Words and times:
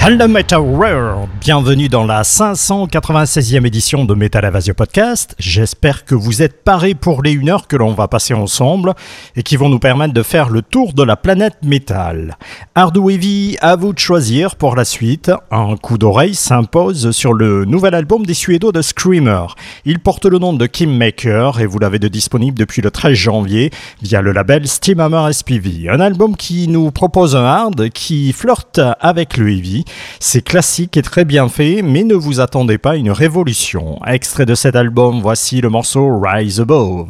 Hello 0.00 0.26
Metal 0.28 0.60
World, 0.60 1.28
bienvenue 1.40 1.88
dans 1.88 2.06
la 2.06 2.22
596e 2.22 3.66
édition 3.66 4.04
de 4.04 4.14
Metal 4.14 4.42
Invasion 4.44 4.72
Podcast. 4.72 5.34
J'espère 5.38 6.04
que 6.06 6.14
vous 6.14 6.40
êtes 6.40 6.62
parés 6.62 6.94
pour 6.94 7.22
les 7.22 7.32
une 7.32 7.50
heure 7.50 7.66
que 7.66 7.76
l'on 7.76 7.92
va 7.92 8.08
passer 8.08 8.32
ensemble 8.32 8.94
et 9.36 9.42
qui 9.42 9.56
vont 9.56 9.68
nous 9.68 9.80
permettre 9.80 10.14
de 10.14 10.22
faire 10.22 10.48
le 10.48 10.62
tour 10.62 10.94
de 10.94 11.02
la 11.02 11.16
planète 11.16 11.58
métal. 11.62 12.38
Hard 12.74 12.96
ou 12.96 13.10
Heavy, 13.10 13.58
à 13.60 13.76
vous 13.76 13.92
de 13.92 13.98
choisir 13.98 14.56
pour 14.56 14.76
la 14.76 14.86
suite. 14.86 15.30
Un 15.50 15.76
coup 15.76 15.98
d'oreille 15.98 16.34
s'impose 16.34 17.10
sur 17.10 17.34
le 17.34 17.66
nouvel 17.66 17.94
album 17.94 18.24
des 18.24 18.34
Suédois 18.34 18.72
de 18.72 18.80
Screamer. 18.80 19.46
Il 19.84 19.98
porte 19.98 20.24
le 20.24 20.38
nom 20.38 20.54
de 20.54 20.66
Kim 20.66 20.96
Maker 20.96 21.60
et 21.60 21.66
vous 21.66 21.80
l'avez 21.80 21.98
de 21.98 22.08
disponible 22.08 22.56
depuis 22.56 22.80
le 22.80 22.90
13 22.90 23.12
janvier 23.14 23.70
via 24.00 24.22
le 24.22 24.32
label 24.32 24.66
Steamhammer 24.68 25.32
SPV. 25.32 25.90
Un 25.90 26.00
album 26.00 26.34
qui 26.36 26.68
nous 26.68 26.92
propose 26.92 27.36
un 27.36 27.44
hard 27.44 27.90
qui 27.90 28.32
flirte 28.32 28.80
avec 29.00 29.36
le 29.36 29.50
heavy 29.50 29.84
c'est 30.20 30.42
classique 30.42 30.96
et 30.96 31.02
très 31.02 31.24
bien 31.24 31.48
fait, 31.48 31.82
mais 31.82 32.04
ne 32.04 32.14
vous 32.14 32.40
attendez 32.40 32.78
pas 32.78 32.92
à 32.92 32.96
une 32.96 33.10
révolution. 33.10 33.98
Extrait 34.06 34.46
de 34.46 34.54
cet 34.54 34.76
album, 34.76 35.20
voici 35.20 35.60
le 35.60 35.70
morceau 35.70 36.20
Rise 36.20 36.60
Above. 36.60 37.08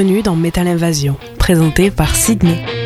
Bienvenue 0.00 0.22
dans 0.22 0.34
Metal 0.34 0.66
Invasion, 0.66 1.18
présenté 1.38 1.90
par 1.90 2.16
Sydney. 2.16 2.79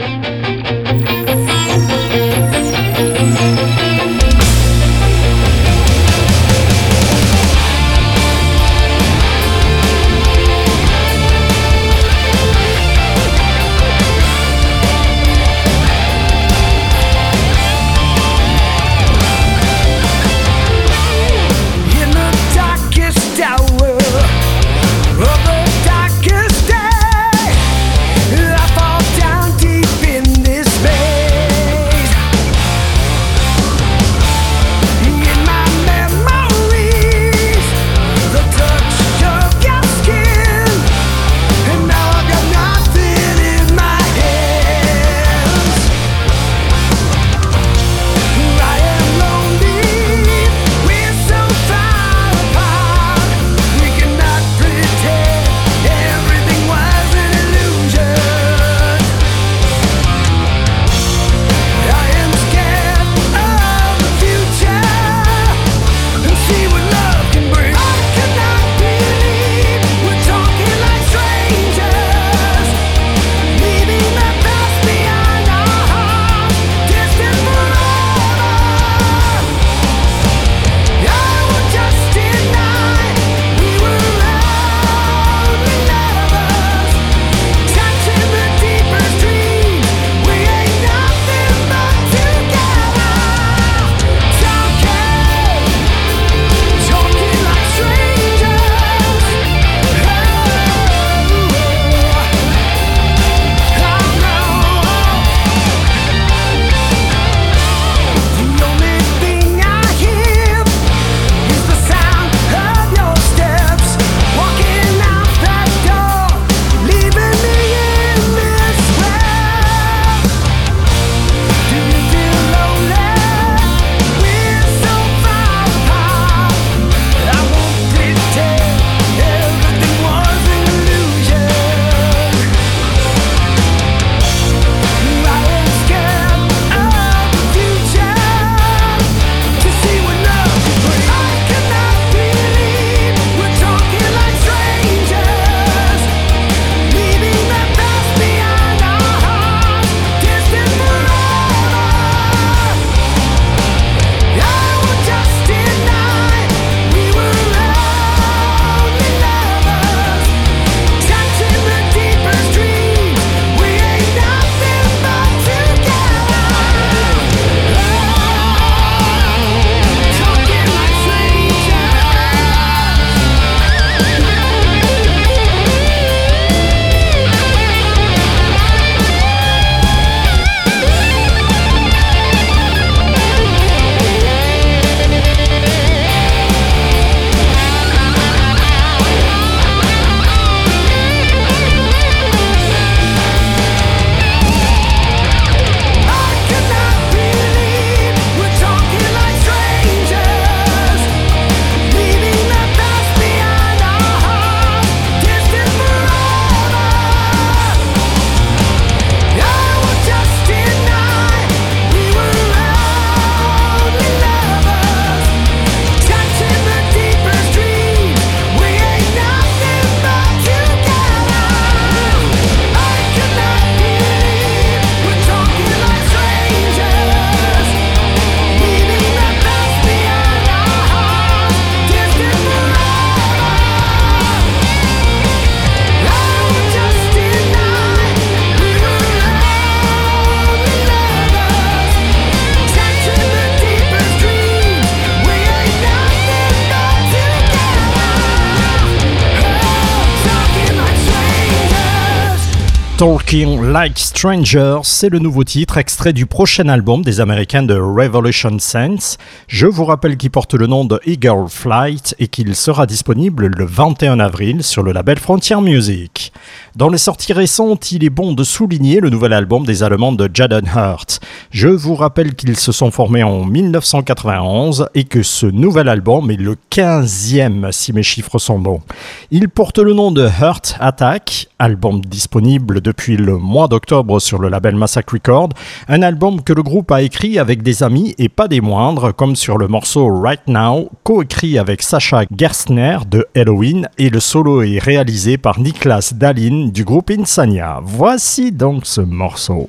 Talking 253.24 253.72
Like 253.72 253.98
Strangers, 253.98 254.80
c'est 254.82 255.08
le 255.08 255.18
nouveau 255.18 255.44
titre 255.44 255.78
extrait 255.78 256.12
du 256.12 256.26
prochain 256.26 256.68
album 256.68 257.00
des 257.02 257.20
Américains 257.20 257.62
de 257.62 257.74
Revolution 257.74 258.58
Sense. 258.58 259.16
Je 259.48 259.66
vous 259.66 259.86
rappelle 259.86 260.18
qu'il 260.18 260.30
porte 260.30 260.52
le 260.52 260.66
nom 260.66 260.84
de 260.84 261.00
Eagle 261.06 261.48
Flight 261.48 262.14
et 262.18 262.28
qu'il 262.28 262.54
sera 262.54 262.84
disponible 262.86 263.46
le 263.46 263.64
21 263.64 264.20
avril 264.20 264.62
sur 264.62 264.82
le 264.82 264.92
label 264.92 265.18
Frontier 265.18 265.56
Music. 265.56 266.32
Dans 266.76 266.90
les 266.90 266.98
sorties 266.98 267.32
récentes, 267.32 267.92
il 267.92 268.04
est 268.04 268.10
bon 268.10 268.32
de 268.32 268.44
souligner 268.44 269.00
le 269.00 269.08
nouvel 269.08 269.32
album 269.32 269.64
des 269.64 269.82
Allemands 269.82 270.12
de 270.12 270.28
Jaden 270.32 270.66
Hurt. 270.66 271.20
Je 271.50 271.68
vous 271.68 271.94
rappelle 271.94 272.34
qu'ils 272.34 272.56
se 272.56 272.72
sont 272.72 272.90
formés 272.90 273.22
en 273.22 273.44
1991 273.44 274.88
et 274.94 275.04
que 275.04 275.22
ce 275.22 275.46
nouvel 275.46 275.88
album 275.88 276.30
est 276.30 276.36
le 276.36 276.56
15e 276.70 277.72
si 277.72 277.92
mes 277.92 278.02
chiffres 278.02 278.38
sont 278.38 278.58
bons. 278.58 278.82
Il 279.30 279.48
porte 279.48 279.78
le 279.78 279.94
nom 279.94 280.12
de 280.12 280.28
Hurt 280.40 280.76
Attack, 280.78 281.48
album 281.58 282.00
disponible 282.02 282.80
depuis 282.80 283.13
le 283.16 283.38
mois 283.38 283.68
d'octobre 283.68 284.20
sur 284.20 284.38
le 284.38 284.48
label 284.48 284.76
Massacre 284.76 285.14
Record, 285.14 285.50
un 285.88 286.02
album 286.02 286.42
que 286.42 286.52
le 286.52 286.62
groupe 286.62 286.90
a 286.90 287.02
écrit 287.02 287.38
avec 287.38 287.62
des 287.62 287.82
amis 287.82 288.14
et 288.18 288.28
pas 288.28 288.48
des 288.48 288.60
moindres, 288.60 289.14
comme 289.14 289.36
sur 289.36 289.58
le 289.58 289.68
morceau 289.68 290.08
Right 290.20 290.46
Now, 290.46 290.90
coécrit 291.02 291.58
avec 291.58 291.82
Sacha 291.82 292.24
Gerstner 292.36 292.98
de 293.08 293.26
Halloween 293.36 293.88
et 293.98 294.10
le 294.10 294.20
solo 294.20 294.62
est 294.62 294.78
réalisé 294.78 295.38
par 295.38 295.60
Niklas 295.60 296.12
Dalin 296.14 296.68
du 296.68 296.84
groupe 296.84 297.10
Insania. 297.10 297.80
Voici 297.82 298.52
donc 298.52 298.86
ce 298.86 299.00
morceau. 299.00 299.68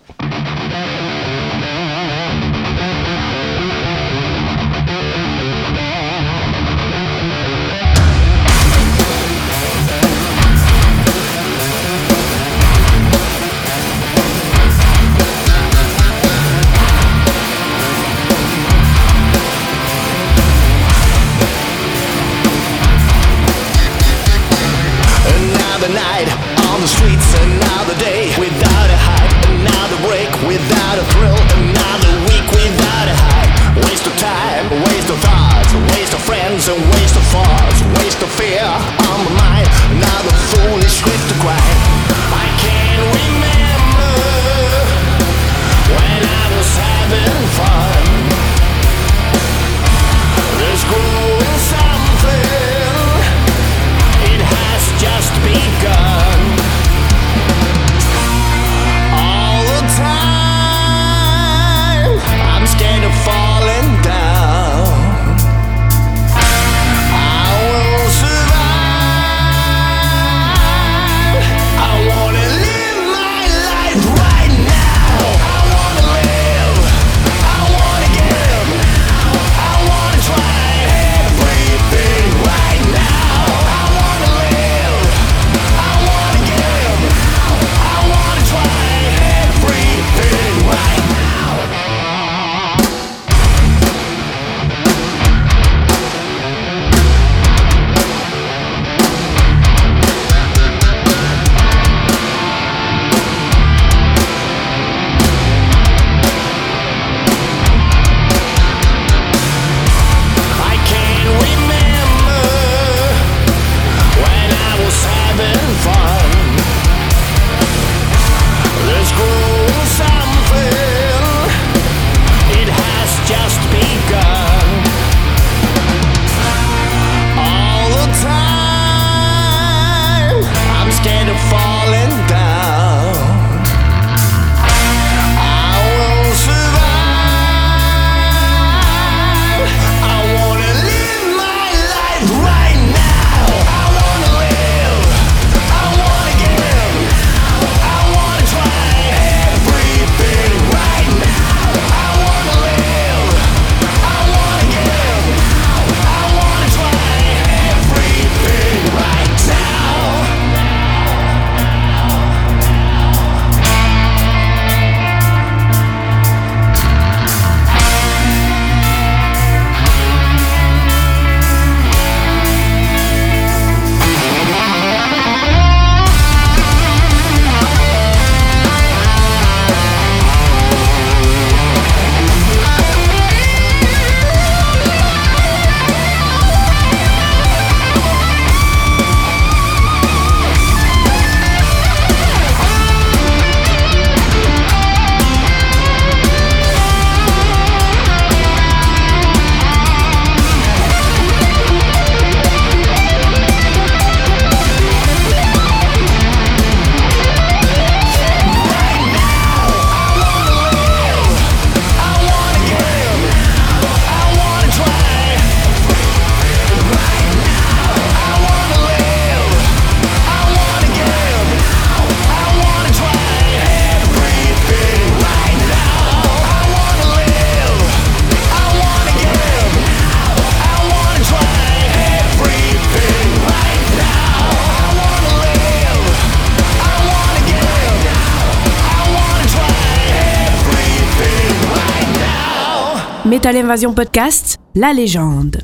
Metal 243.36 243.58
Invasion 243.58 243.94
Podcast, 243.94 244.56
la 244.76 244.94
légende. 244.94 245.58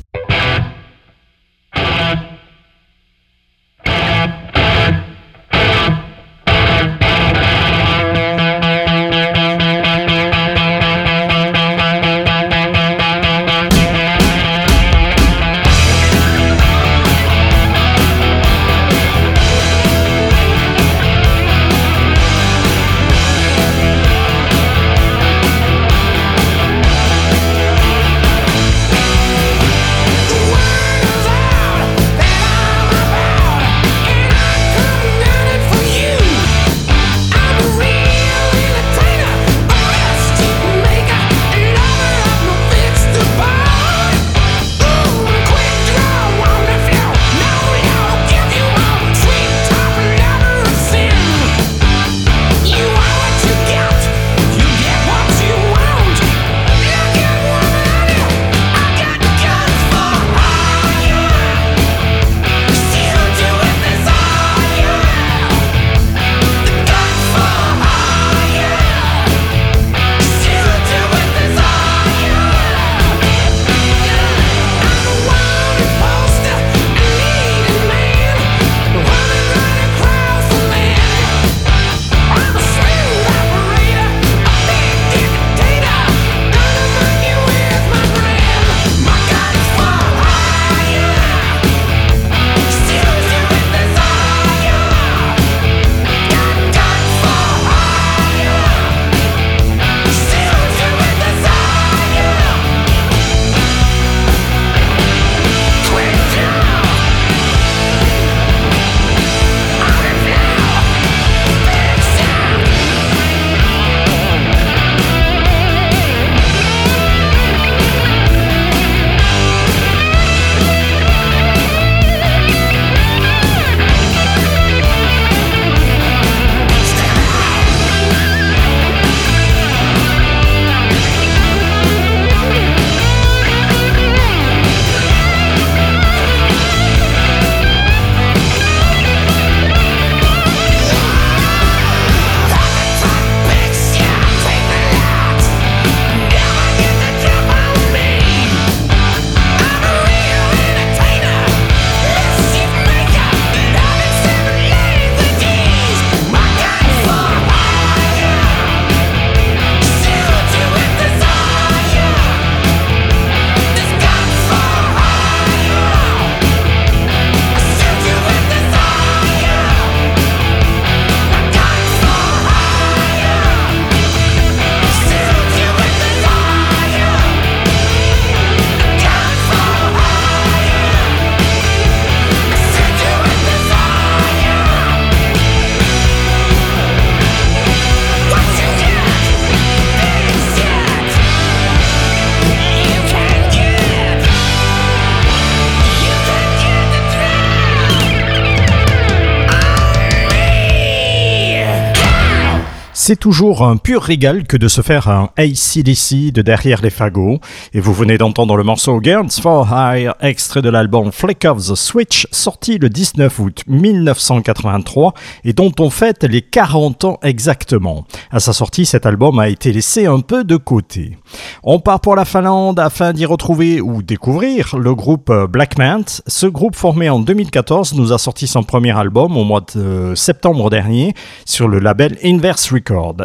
C'est 203.12 203.16
toujours 203.16 203.62
un 203.62 203.76
pur 203.76 204.02
régal 204.02 204.44
que 204.44 204.56
de 204.56 204.68
se 204.68 204.80
faire 204.80 205.10
un 205.10 205.28
ACDC 205.36 206.32
de 206.32 206.40
derrière 206.40 206.80
les 206.80 206.88
fagots. 206.88 207.40
Et 207.74 207.80
vous 207.80 207.92
venez 207.92 208.16
d'entendre 208.16 208.56
le 208.56 208.64
morceau 208.64 209.00
Girls 209.02 209.30
for 209.30 209.68
Hire, 209.70 210.14
extrait 210.22 210.62
de 210.62 210.70
l'album 210.70 211.12
Flick 211.12 211.44
of 211.44 211.58
the 211.58 211.74
Switch, 211.74 212.26
sorti 212.30 212.78
le 212.78 212.88
19 212.88 213.38
août 213.38 213.64
1983 213.66 215.12
et 215.44 215.52
dont 215.52 215.72
on 215.78 215.90
fête 215.90 216.24
les 216.24 216.40
40 216.40 217.04
ans 217.04 217.18
exactement. 217.22 218.06
À 218.30 218.40
sa 218.40 218.54
sortie, 218.54 218.86
cet 218.86 219.04
album 219.04 219.38
a 219.38 219.50
été 219.50 219.74
laissé 219.74 220.06
un 220.06 220.20
peu 220.20 220.42
de 220.42 220.56
côté. 220.56 221.18
On 221.62 221.80
part 221.80 222.00
pour 222.00 222.16
la 222.16 222.24
Finlande 222.24 222.80
afin 222.80 223.12
d'y 223.12 223.26
retrouver 223.26 223.82
ou 223.82 224.00
découvrir 224.00 224.78
le 224.78 224.94
groupe 224.94 225.30
Black 225.50 225.76
Mant. 225.76 226.22
Ce 226.26 226.46
groupe 226.46 226.76
formé 226.76 227.10
en 227.10 227.20
2014 227.20 227.92
nous 227.92 228.14
a 228.14 228.16
sorti 228.16 228.46
son 228.46 228.62
premier 228.62 228.96
album 228.96 229.36
au 229.36 229.44
mois 229.44 229.60
de 229.74 230.14
septembre 230.16 230.70
dernier 230.70 231.12
sur 231.44 231.68
le 231.68 231.78
label 231.78 232.16
Inverse 232.24 232.72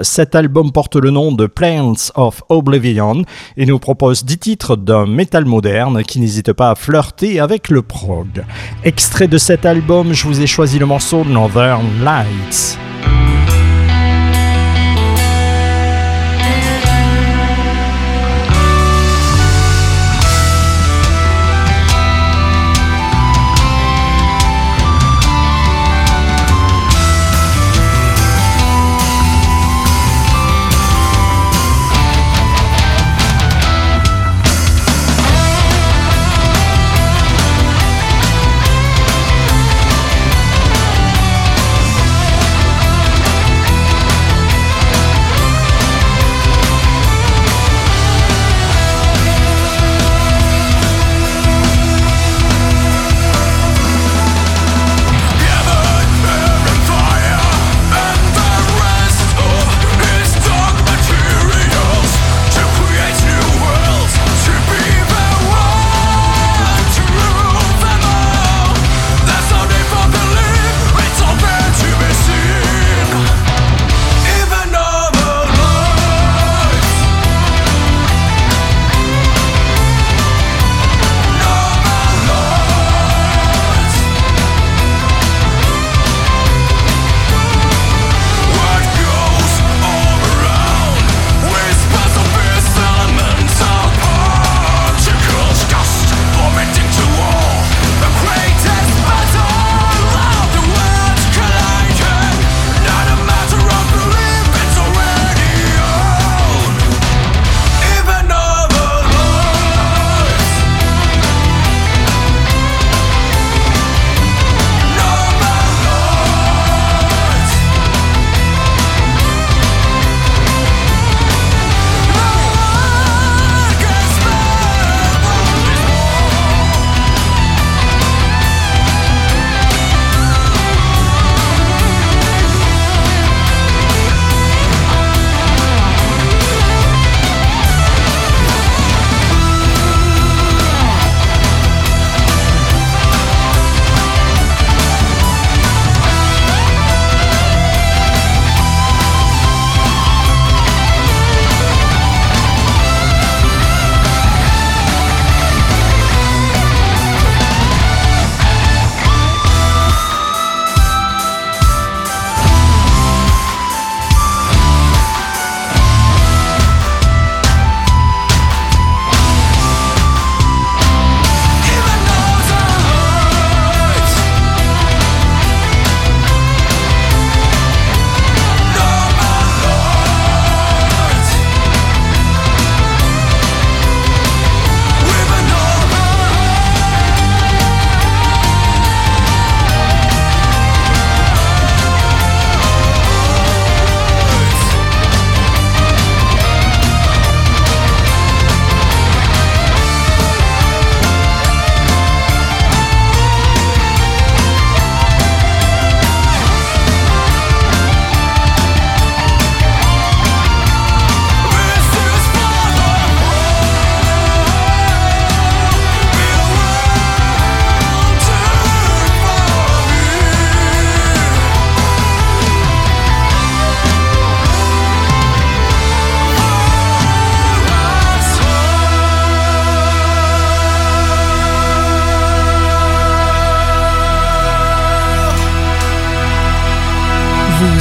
Cet 0.01 0.35
album 0.35 0.71
porte 0.71 0.95
le 0.95 1.11
nom 1.11 1.31
de 1.31 1.47
Plants 1.47 2.11
of 2.15 2.43
Oblivion 2.49 3.23
et 3.57 3.65
nous 3.65 3.79
propose 3.79 4.25
10 4.25 4.37
titres 4.37 4.75
d'un 4.75 5.05
métal 5.05 5.45
moderne 5.45 6.03
qui 6.03 6.19
n'hésite 6.19 6.53
pas 6.53 6.71
à 6.71 6.75
flirter 6.75 7.39
avec 7.39 7.69
le 7.69 7.81
prog. 7.81 8.43
Extrait 8.83 9.27
de 9.27 9.37
cet 9.37 9.65
album, 9.65 10.13
je 10.13 10.27
vous 10.27 10.41
ai 10.41 10.47
choisi 10.47 10.79
le 10.79 10.85
morceau 10.85 11.23
Northern 11.25 11.85
Lights. 12.03 12.77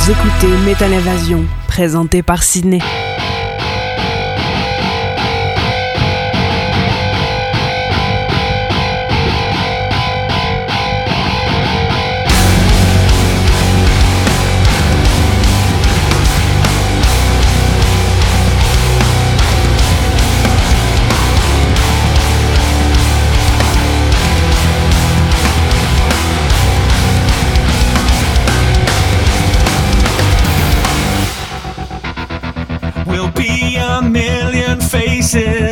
Écoutez 0.09 0.57
Metal 0.65 0.93
Invasion, 0.95 1.45
présenté 1.67 2.23
par 2.23 2.45
Sydney. 2.45 2.79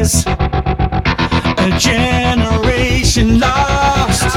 A 0.04 1.78
generation 1.78 3.40
lost. 3.40 4.36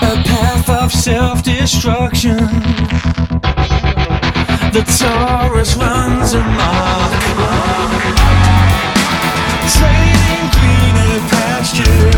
A 0.00 0.14
path 0.22 0.68
of 0.68 0.92
self 0.92 1.42
destruction. 1.42 2.36
The 4.72 4.84
Taurus 4.96 5.74
runs 5.74 6.34
amok. 6.34 7.12
Trading 9.74 10.46
greener 10.54 11.18
pastures 11.30 12.13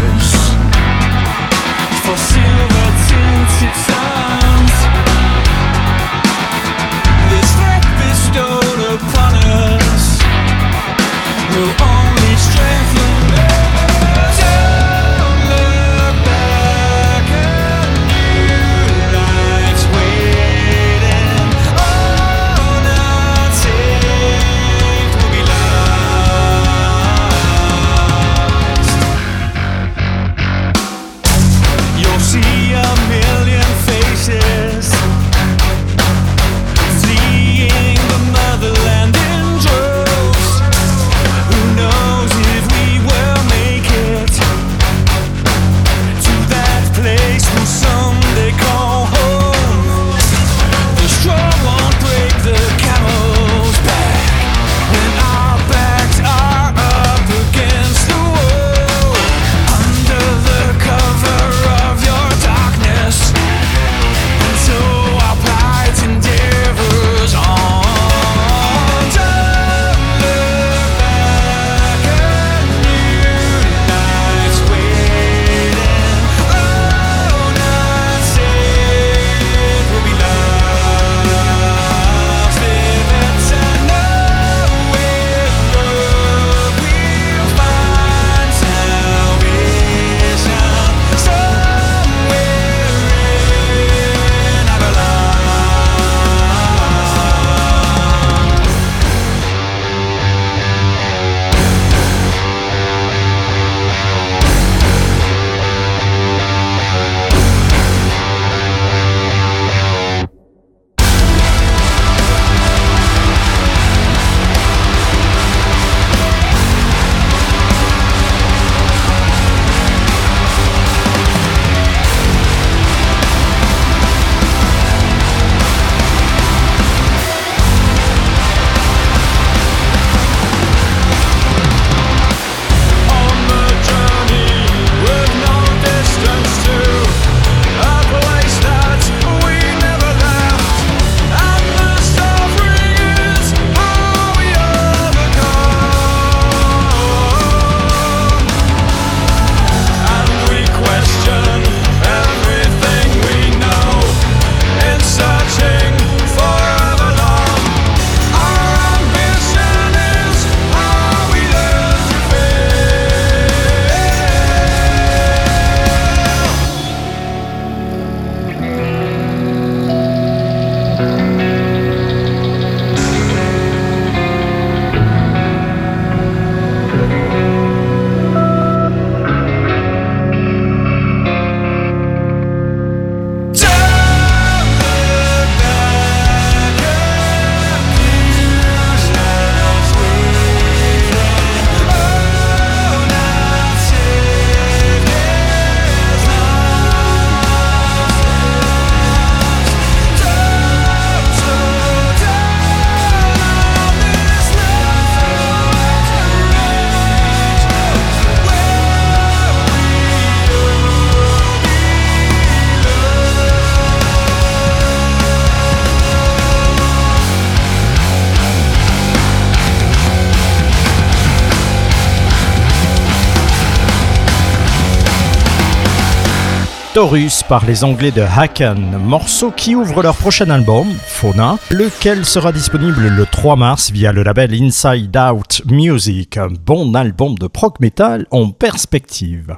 Par 227.49 227.65
les 227.65 227.85
Anglais 227.85 228.11
de 228.11 228.23
Haken, 228.23 228.99
morceau 228.99 229.53
qui 229.53 229.77
ouvre 229.77 230.03
leur 230.03 230.17
prochain 230.17 230.51
album, 230.51 230.89
Fauna, 231.07 231.57
lequel 231.71 232.25
sera 232.25 232.51
disponible 232.51 233.07
le 233.07 233.27
3 233.27 233.55
mars 233.55 233.93
via 233.93 234.11
le 234.11 234.25
label 234.25 234.53
Inside 234.53 235.17
Out 235.17 235.63
Music, 235.67 236.37
un 236.37 236.49
bon 236.49 236.95
album 236.95 237.37
de 237.37 237.47
prog 237.47 237.75
metal 237.79 238.27
en 238.33 238.51
perspective. 238.51 239.55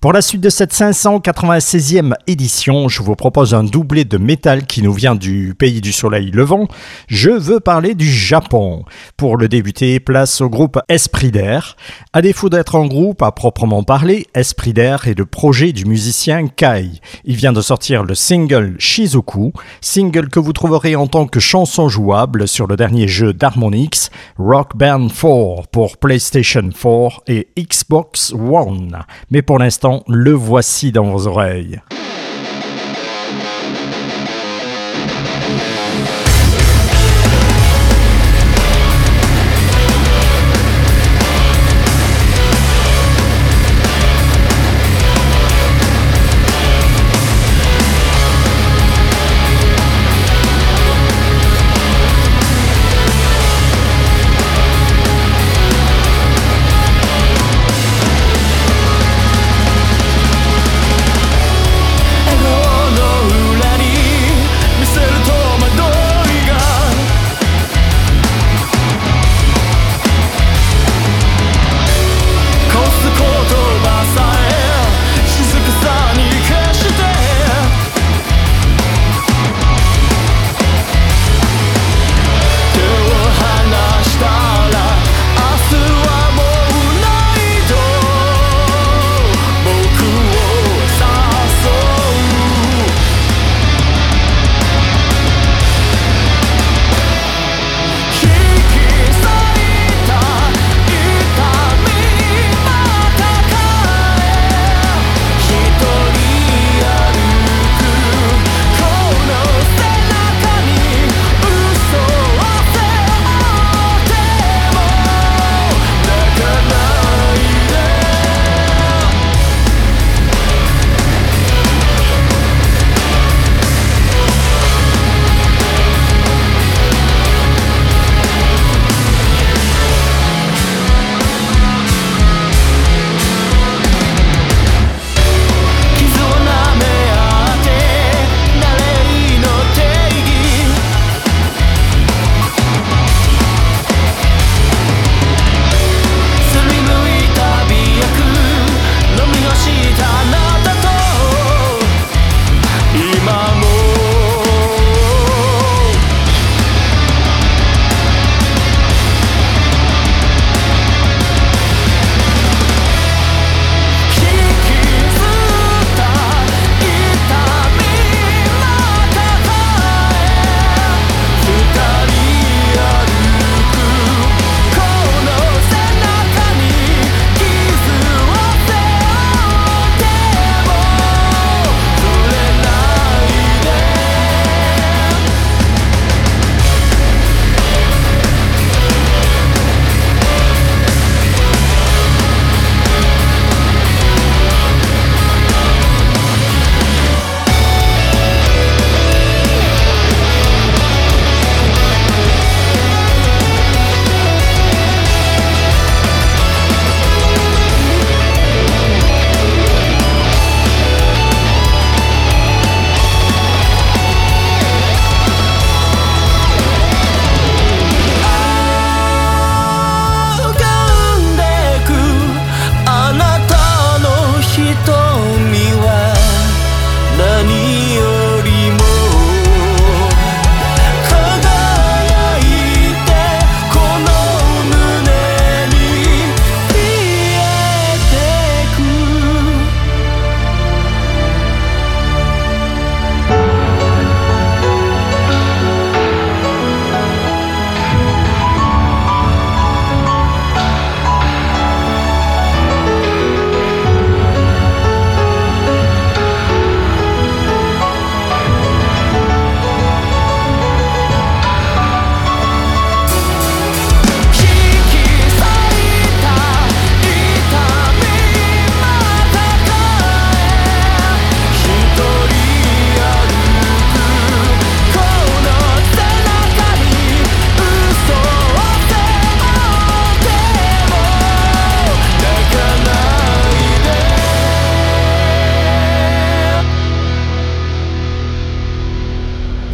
Pour 0.00 0.12
la 0.12 0.20
suite 0.20 0.42
de 0.42 0.50
cette 0.50 0.74
596e 0.74 2.12
édition, 2.26 2.86
je 2.86 3.02
vous 3.02 3.16
propose 3.16 3.54
un 3.54 3.64
doublé 3.64 4.04
de 4.04 4.18
métal 4.18 4.66
qui 4.66 4.82
nous 4.82 4.92
vient 4.92 5.14
du 5.14 5.54
pays 5.58 5.80
du 5.80 5.90
soleil 5.90 6.30
levant. 6.30 6.68
Je 7.08 7.30
veux 7.30 7.60
parler 7.60 7.94
du 7.94 8.10
Japon. 8.10 8.84
Pour 9.16 9.38
le 9.38 9.48
débuter, 9.48 9.98
place 9.98 10.42
au 10.42 10.50
groupe 10.50 10.78
Esprit 10.90 11.30
d'air. 11.30 11.76
À 12.12 12.20
défaut 12.20 12.50
d'être 12.50 12.76
un 12.76 12.86
groupe 12.86 13.22
à 13.22 13.32
proprement 13.32 13.84
parler, 13.84 14.26
Esprit 14.34 14.74
d'air 14.74 15.08
est 15.08 15.18
le 15.18 15.24
projet 15.24 15.72
du 15.72 15.86
musicien 15.86 16.46
Kai. 16.46 16.90
Il 17.24 17.36
vient 17.36 17.54
de 17.54 17.62
sortir 17.62 18.04
le 18.04 18.14
single 18.14 18.76
Shizuku, 18.78 19.52
single 19.80 20.28
que 20.28 20.40
vous 20.40 20.52
trouverez 20.52 20.94
en 20.94 21.06
tant 21.06 21.26
que 21.26 21.40
chanson 21.40 21.88
jouable 21.88 22.46
sur 22.46 22.66
le 22.66 22.76
dernier 22.76 23.08
jeu 23.08 23.32
d'Harmonix, 23.32 24.10
Rock 24.38 24.76
Band 24.76 25.08
4 25.08 25.68
pour 25.72 25.96
PlayStation 25.96 26.68
4 26.68 27.22
et 27.28 27.48
Xbox 27.58 28.34
One. 28.34 28.98
Mais 29.30 29.40
pour 29.40 29.58
l'instant, 29.58 29.95
le 30.08 30.32
voici 30.32 30.92
dans 30.92 31.04
vos 31.04 31.26
oreilles. 31.26 31.80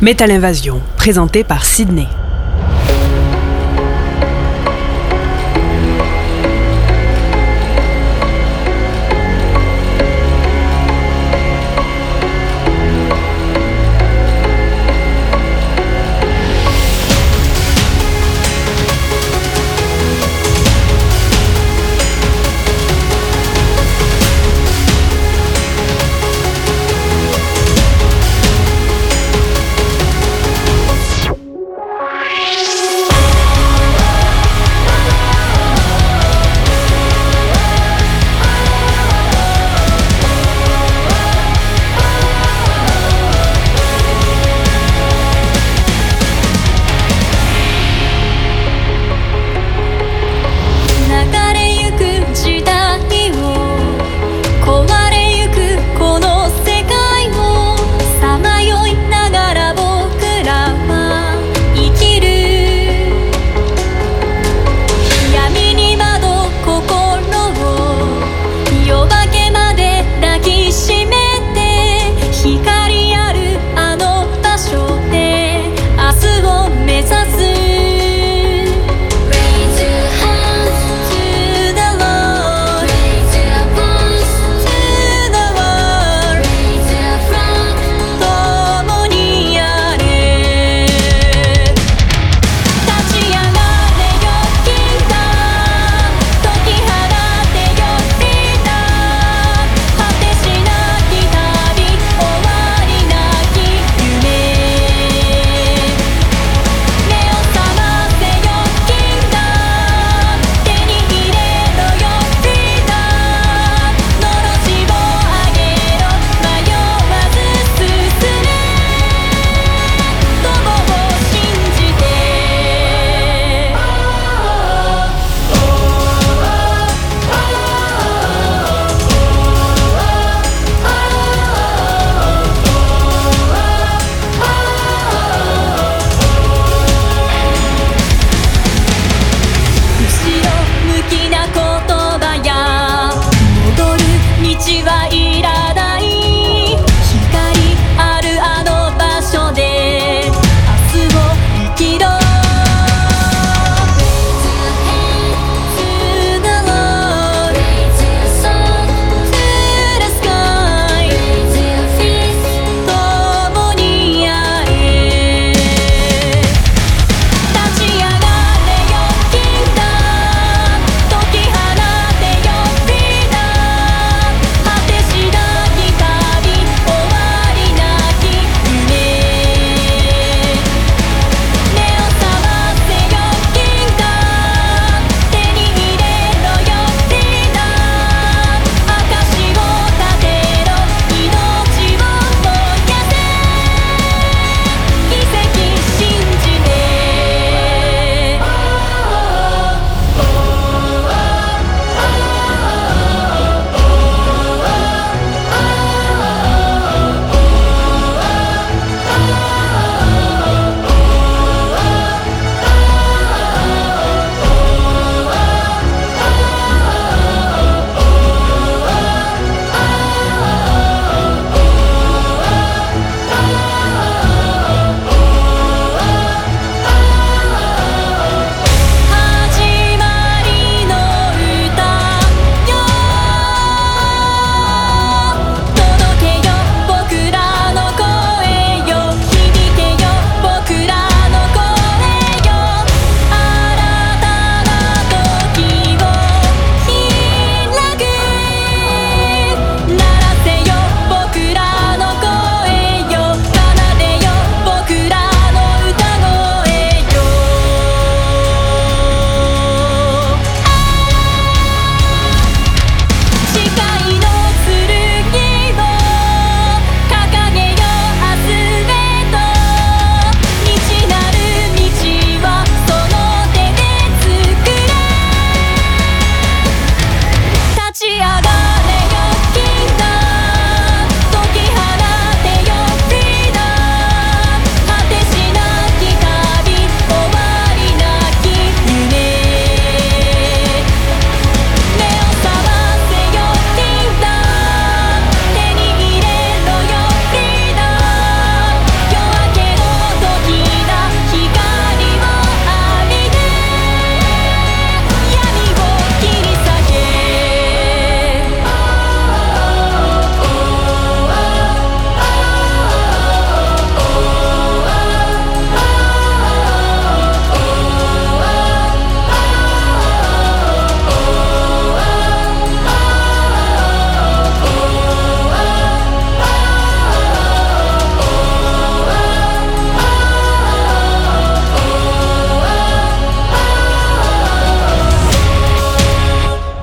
Metal 0.02 0.32
Invasion, 0.32 0.82
présenté 0.96 1.44
par 1.44 1.64
Sydney. 1.64 2.08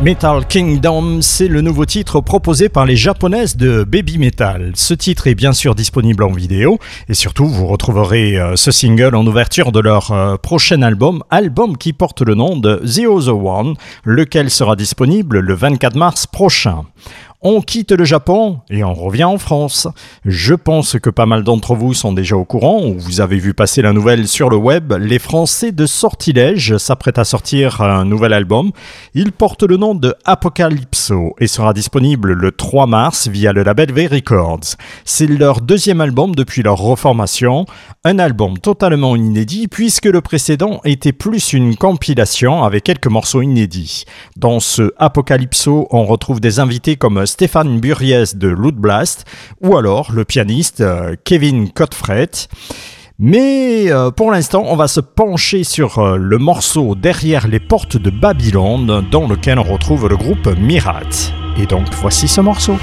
Metal 0.01 0.47
Kingdom, 0.47 1.21
c'est 1.21 1.49
le 1.49 1.59
nouveau 1.59 1.83
titre 1.83 2.21
proposé 2.21 2.69
par 2.69 2.85
les 2.85 2.95
japonaises 2.95 3.57
de 3.57 3.83
Baby 3.83 4.17
Metal. 4.17 4.71
Ce 4.75 4.93
titre 4.93 5.27
est 5.27 5.35
bien 5.35 5.51
sûr 5.51 5.75
disponible 5.75 6.23
en 6.23 6.31
vidéo 6.31 6.79
et 7.09 7.13
surtout 7.13 7.45
vous 7.47 7.67
retrouverez 7.67 8.39
euh, 8.39 8.55
ce 8.55 8.71
single 8.71 9.13
en 9.13 9.27
ouverture 9.27 9.73
de 9.73 9.81
leur 9.81 10.11
euh, 10.11 10.37
prochain 10.37 10.83
album, 10.83 11.21
album 11.29 11.75
qui 11.75 11.91
porte 11.91 12.21
le 12.21 12.33
nom 12.33 12.55
de 12.55 12.77
The 12.77 13.07
Other 13.07 13.43
One, 13.43 13.73
lequel 14.05 14.49
sera 14.49 14.77
disponible 14.77 15.39
le 15.39 15.53
24 15.53 15.97
mars 15.97 16.27
prochain. 16.27 16.85
On 17.41 17.61
quitte 17.61 17.93
le 17.93 18.03
Japon 18.03 18.59
et 18.69 18.83
on 18.83 18.93
revient 18.93 19.23
en 19.23 19.37
France. 19.37 19.87
Je 20.25 20.53
pense 20.53 20.99
que 20.99 21.09
pas 21.09 21.25
mal 21.25 21.45
d'entre 21.45 21.73
vous 21.73 21.93
sont 21.93 22.11
déjà 22.11 22.35
au 22.35 22.43
courant 22.43 22.83
ou 22.83 22.99
vous 22.99 23.21
avez 23.21 23.37
vu 23.37 23.53
passer 23.53 23.81
la 23.81 23.93
nouvelle 23.93 24.27
sur 24.27 24.49
le 24.49 24.57
web. 24.57 24.91
Les 24.99 25.19
Français 25.19 25.71
de 25.71 25.85
Sortilège 25.85 26.75
s'apprêtent 26.75 27.17
à 27.17 27.23
sortir 27.23 27.79
un 27.79 28.03
nouvel 28.03 28.33
album. 28.33 28.73
Il 29.13 29.31
porte 29.31 29.63
le 29.63 29.77
nom 29.77 29.95
de 29.95 30.13
Apocalypso 30.25 31.33
et 31.39 31.47
sera 31.47 31.71
disponible 31.73 32.33
le 32.33 32.51
3 32.51 32.87
mars 32.87 33.29
via 33.29 33.53
le 33.53 33.63
label 33.63 33.93
V 33.93 34.07
Records. 34.07 34.75
C'est 35.05 35.27
leur 35.27 35.61
deuxième 35.61 36.01
album 36.01 36.35
depuis 36.35 36.61
leur 36.61 36.77
reformation, 36.77 37.65
un 38.03 38.19
album 38.19 38.57
totalement 38.57 39.15
inédit 39.15 39.69
puisque 39.69 40.07
le 40.07 40.19
précédent 40.19 40.81
était 40.83 41.13
plus 41.13 41.53
une 41.53 41.77
compilation 41.77 42.65
avec 42.65 42.83
quelques 42.83 43.07
morceaux 43.07 43.41
inédits. 43.41 44.03
Dans 44.35 44.59
ce 44.59 44.91
Apocalypso, 44.97 45.87
on 45.91 46.03
retrouve 46.03 46.41
des 46.41 46.59
invités 46.59 46.97
comme 46.97 47.25
Stéphane 47.29 47.79
Buriez 47.79 48.23
de 48.35 48.47
Loot 48.47 48.75
Blast 48.75 49.25
ou 49.61 49.77
alors 49.77 50.11
le 50.11 50.25
pianiste 50.25 50.81
euh, 50.81 51.15
Kevin 51.23 51.71
Cotfret. 51.71 52.31
Mais 53.19 53.91
euh, 53.91 54.11
pour 54.11 54.31
l'instant, 54.31 54.63
on 54.67 54.75
va 54.75 54.87
se 54.87 54.99
pencher 54.99 55.63
sur 55.63 55.99
euh, 55.99 56.17
le 56.17 56.37
morceau 56.37 56.95
Derrière 56.95 57.47
les 57.47 57.59
portes 57.59 57.97
de 57.97 58.09
Babylone, 58.09 59.05
dans 59.11 59.27
lequel 59.27 59.59
on 59.59 59.63
retrouve 59.63 60.07
le 60.07 60.17
groupe 60.17 60.47
Mirat. 60.59 61.31
Et 61.61 61.65
donc, 61.65 61.87
voici 62.01 62.27
ce 62.27 62.41
morceau. 62.41 62.77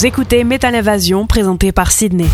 Vous 0.00 0.06
écoutez 0.06 0.44
Metal 0.44 0.74
Invasion 0.74 1.26
présenté 1.26 1.72
par 1.72 1.92
Sydney. 1.92 2.24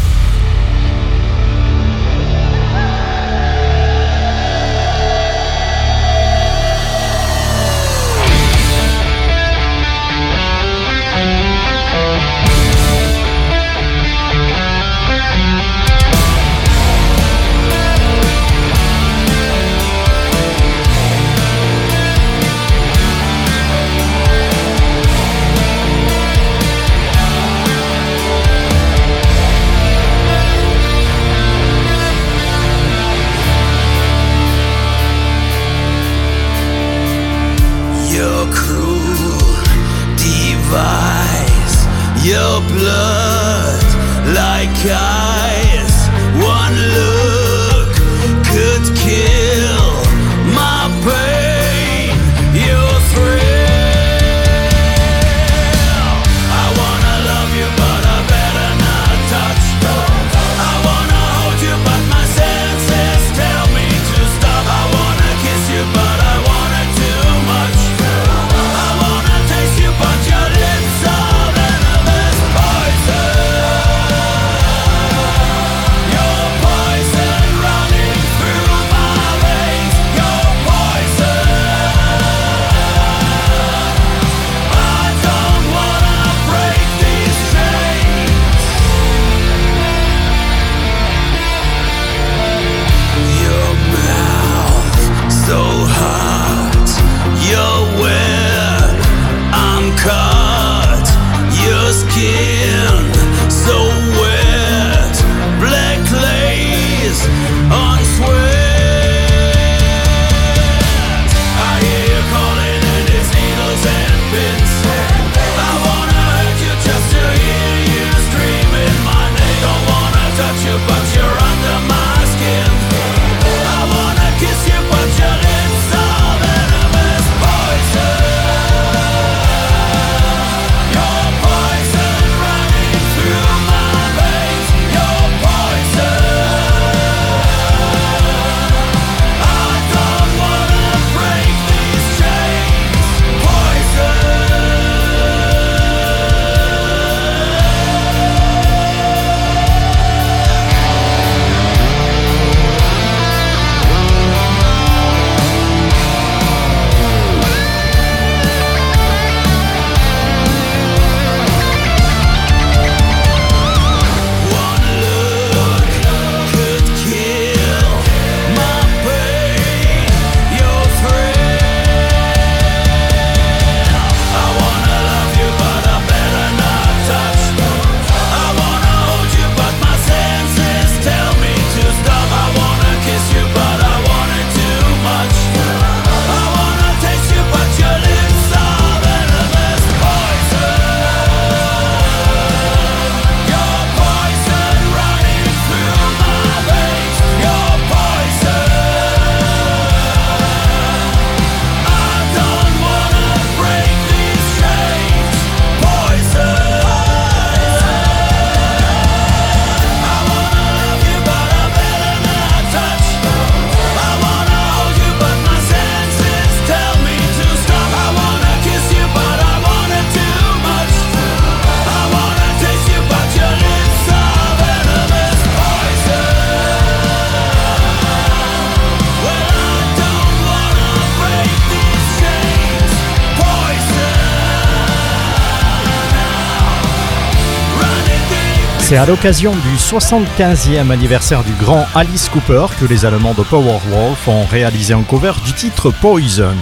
C'est 238.96 239.02
à 239.02 239.04
l'occasion 239.04 239.52
du 239.52 239.76
75e 239.76 240.90
anniversaire 240.90 241.44
du 241.44 241.52
grand 241.62 241.84
Alice 241.94 242.30
Cooper 242.30 242.64
que 242.80 242.86
les 242.86 243.04
Allemands 243.04 243.34
de 243.34 243.42
Powerwolf 243.42 244.26
ont 244.26 244.46
réalisé 244.46 244.94
un 244.94 245.02
cover 245.02 245.32
du 245.44 245.52
titre 245.52 245.90
Poison. 245.90 246.56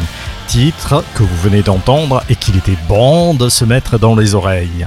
Titre 0.48 1.04
que 1.14 1.22
vous 1.22 1.36
venez 1.36 1.62
d'entendre 1.62 2.24
et 2.28 2.34
qu'il 2.34 2.56
était 2.56 2.76
bon 2.88 3.34
de 3.34 3.48
se 3.48 3.64
mettre 3.64 4.00
dans 4.00 4.16
les 4.16 4.34
oreilles. 4.34 4.84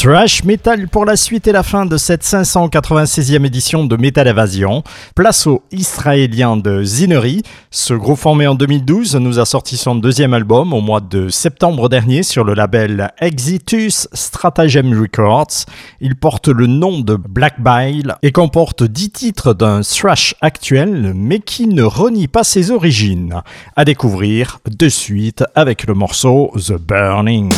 Thrash 0.00 0.44
Metal 0.44 0.86
pour 0.86 1.04
la 1.04 1.16
suite 1.16 1.48
et 1.48 1.52
la 1.52 1.64
fin 1.64 1.84
de 1.84 1.96
cette 1.96 2.22
596e 2.22 3.44
édition 3.44 3.84
de 3.84 3.96
Metal 3.96 4.28
Evasion. 4.28 4.84
Place 5.16 5.48
au 5.48 5.64
israélien 5.72 6.56
de 6.56 6.84
Zinery. 6.84 7.42
Ce 7.72 7.94
groupe 7.94 8.18
formé 8.18 8.46
en 8.46 8.54
2012 8.54 9.16
nous 9.16 9.40
a 9.40 9.44
sorti 9.44 9.76
son 9.76 9.96
deuxième 9.96 10.34
album 10.34 10.72
au 10.72 10.80
mois 10.80 11.00
de 11.00 11.30
septembre 11.30 11.88
dernier 11.88 12.22
sur 12.22 12.44
le 12.44 12.54
label 12.54 13.10
Exitus 13.18 14.06
Stratagem 14.12 14.96
Records. 14.96 15.64
Il 16.00 16.14
porte 16.14 16.46
le 16.46 16.68
nom 16.68 17.00
de 17.00 17.16
Black 17.16 17.60
Bile 17.60 18.14
et 18.22 18.30
comporte 18.30 18.84
10 18.84 19.10
titres 19.10 19.52
d'un 19.52 19.80
thrash 19.80 20.36
actuel 20.40 21.12
mais 21.12 21.40
qui 21.40 21.66
ne 21.66 21.82
renie 21.82 22.28
pas 22.28 22.44
ses 22.44 22.70
origines. 22.70 23.42
À 23.74 23.84
découvrir 23.84 24.60
de 24.70 24.88
suite 24.88 25.42
avec 25.56 25.88
le 25.88 25.94
morceau 25.94 26.52
The 26.56 26.74
Burning. 26.74 27.50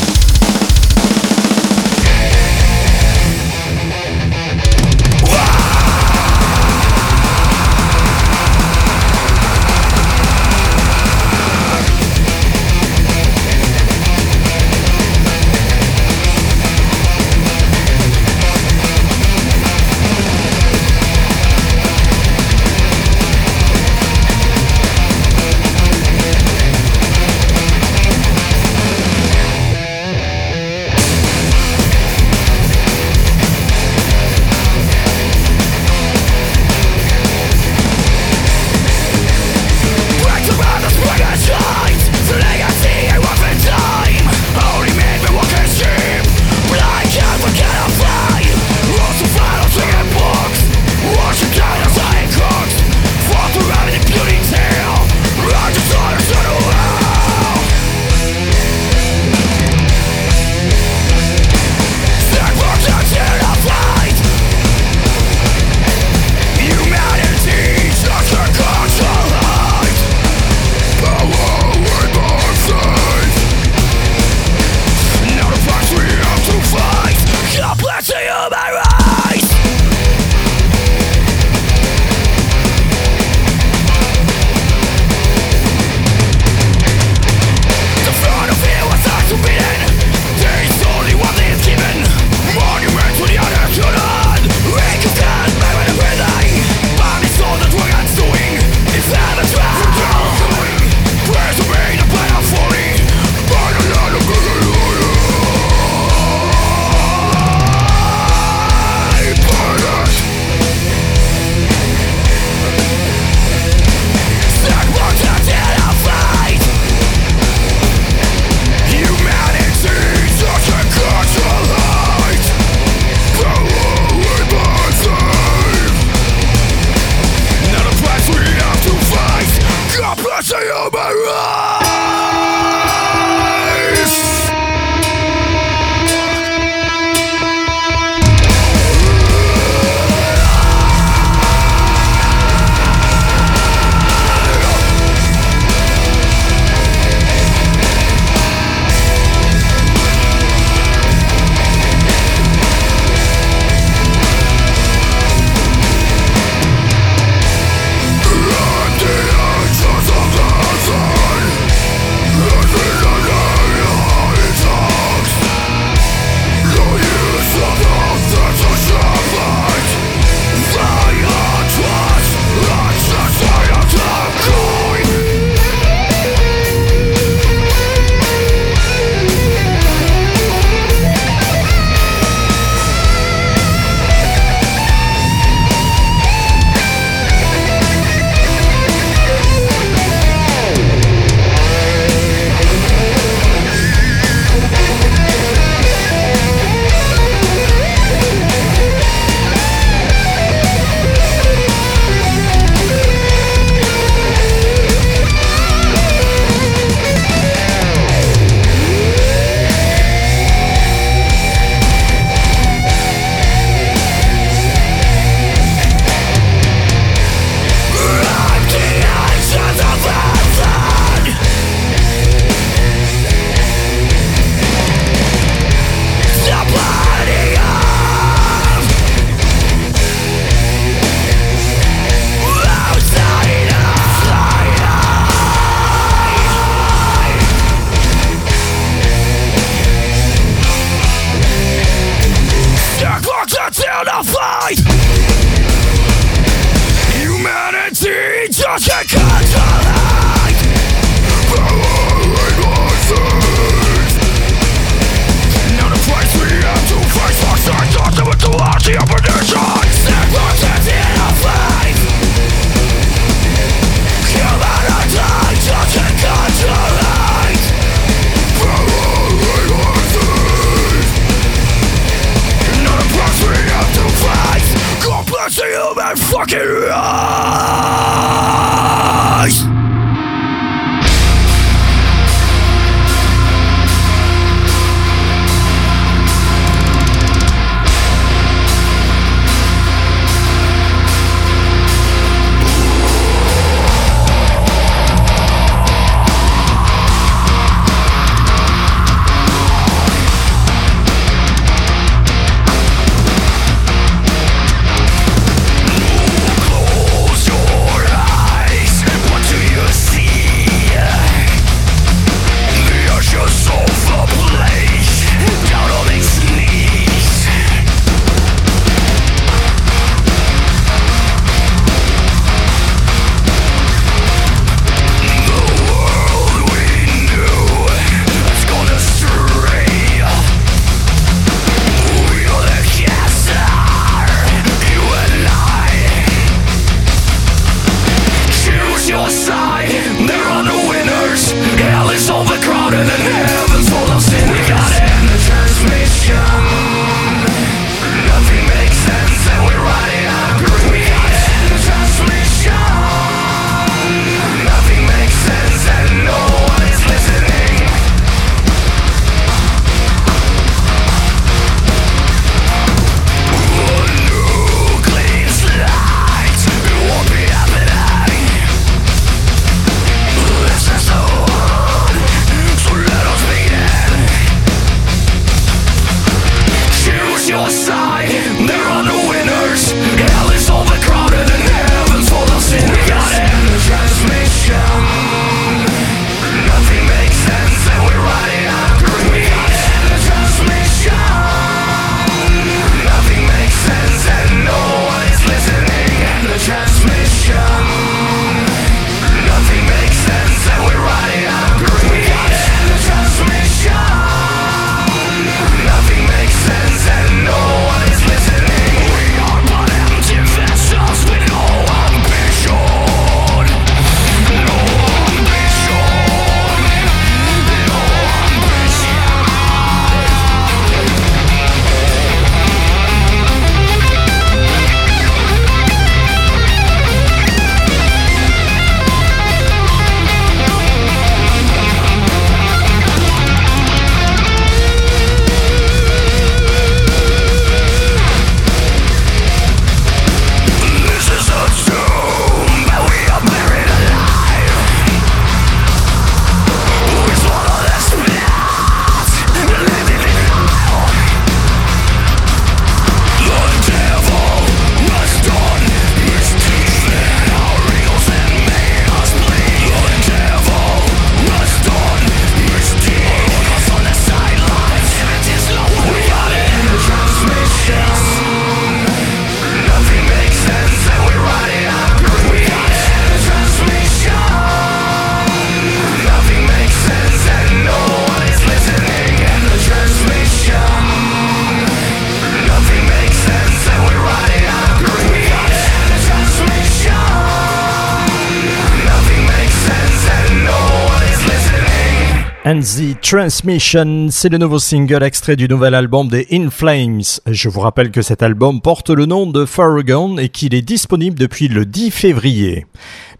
and 492.71 492.81
the 492.83 493.21
Transmission, 493.21 494.29
c'est 494.31 494.49
le 494.49 494.59
nouveau 494.59 494.79
single 494.79 495.25
extrait 495.25 495.57
du 495.57 495.67
nouvel 495.67 495.93
album 495.93 496.29
des 496.29 496.47
In 496.53 496.71
Flames. 496.71 497.23
Je 497.47 497.69
vous 497.69 497.81
rappelle 497.81 498.13
que 498.13 498.23
cet 498.23 498.45
album 498.45 498.81
porte 498.81 499.11
le 499.11 499.27
nom 499.27 499.47
de 499.47 499.65
Farragon 499.65 500.39
et 500.39 500.49
qu'il 500.51 500.75
est 500.75 500.83
disponible 500.83 501.37
depuis 501.37 501.67
le 501.67 501.85
10 501.85 502.13
février. 502.13 502.87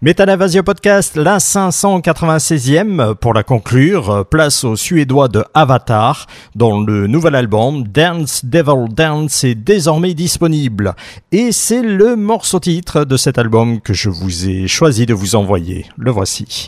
Metanavasio 0.01 0.63
Podcast, 0.63 1.15
la 1.15 1.37
596e, 1.37 3.15
pour 3.15 3.33
la 3.33 3.43
conclure, 3.43 4.25
place 4.25 4.65
au 4.65 4.75
Suédois 4.75 5.29
de 5.29 5.45
Avatar, 5.53 6.27
dont 6.55 6.81
le 6.81 7.07
nouvel 7.07 7.35
album 7.35 7.87
Dance 7.87 8.43
Devil 8.43 8.93
Dance 8.93 9.45
est 9.45 9.55
désormais 9.55 10.13
disponible. 10.13 10.93
Et 11.31 11.53
c'est 11.53 11.83
le 11.83 12.17
morceau 12.17 12.59
titre 12.59 13.05
de 13.05 13.15
cet 13.15 13.37
album 13.37 13.79
que 13.79 13.93
je 13.93 14.09
vous 14.09 14.49
ai 14.49 14.67
choisi 14.67 15.05
de 15.05 15.13
vous 15.13 15.35
envoyer. 15.35 15.85
Le 15.97 16.11
voici. 16.11 16.67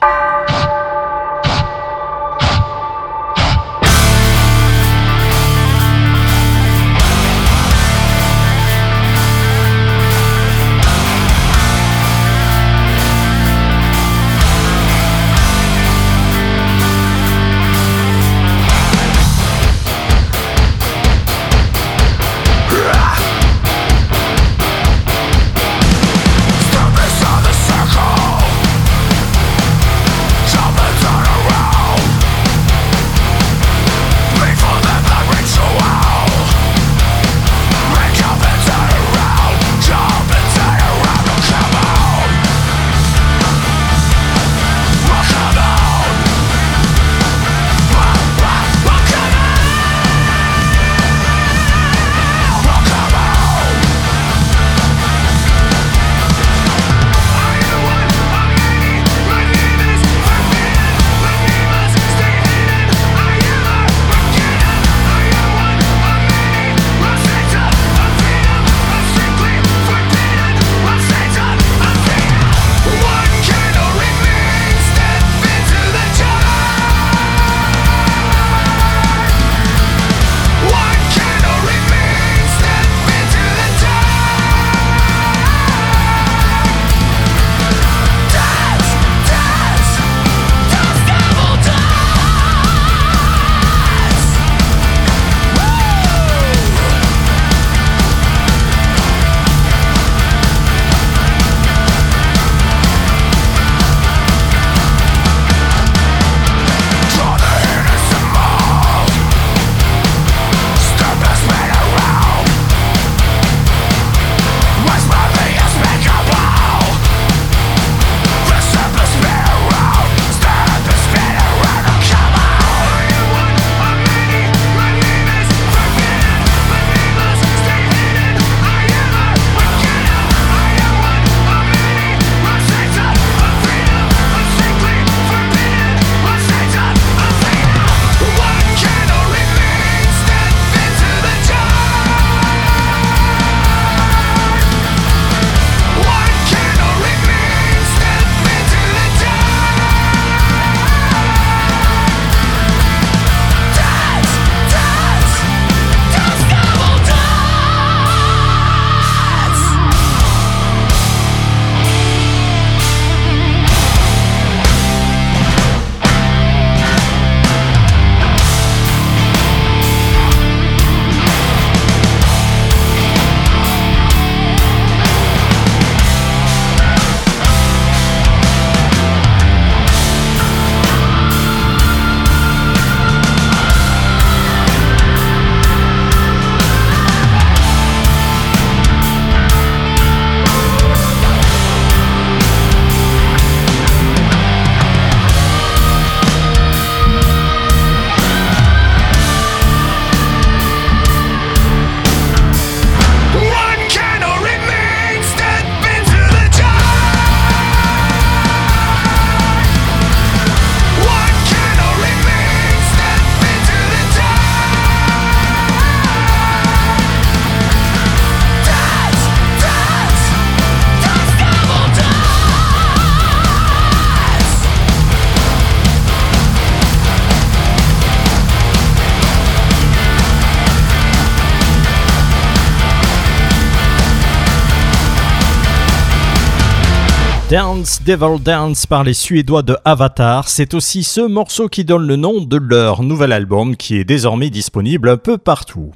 Devil 238.05 238.43
Dance 238.43 238.85
par 238.85 239.05
les 239.05 239.13
Suédois 239.13 239.61
de 239.61 239.77
Avatar, 239.85 240.49
c'est 240.49 240.73
aussi 240.73 241.03
ce 241.03 241.21
morceau 241.21 241.69
qui 241.69 241.85
donne 241.85 242.05
le 242.05 242.17
nom 242.17 242.41
de 242.41 242.57
leur 242.57 243.03
nouvel 243.03 243.31
album 243.31 243.77
qui 243.77 243.95
est 243.95 244.03
désormais 244.03 244.49
disponible 244.49 245.07
un 245.07 245.15
peu 245.15 245.37
partout. 245.37 245.91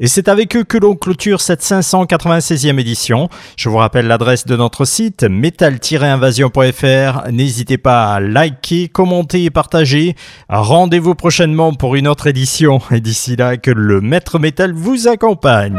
Et 0.00 0.08
c'est 0.08 0.26
avec 0.26 0.56
eux 0.56 0.64
que 0.64 0.78
l'on 0.78 0.96
clôture 0.96 1.40
cette 1.40 1.62
596e 1.62 2.80
édition. 2.80 3.28
Je 3.56 3.68
vous 3.68 3.76
rappelle 3.76 4.08
l'adresse 4.08 4.46
de 4.46 4.56
notre 4.56 4.84
site 4.84 5.22
metal-invasion.fr. 5.22 7.30
N'hésitez 7.30 7.78
pas 7.78 8.14
à 8.14 8.18
liker, 8.18 8.88
commenter 8.88 9.44
et 9.44 9.50
partager. 9.50 10.16
Rendez-vous 10.48 11.14
prochainement 11.14 11.72
pour 11.72 11.94
une 11.94 12.08
autre 12.08 12.26
édition 12.26 12.80
et 12.90 13.00
d'ici 13.00 13.36
là 13.36 13.58
que 13.58 13.70
le 13.70 14.00
maître 14.00 14.40
métal 14.40 14.72
vous 14.72 15.06
accompagne. 15.06 15.78